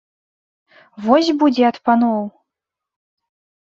[1.05, 2.21] Вось будзе ад паноў!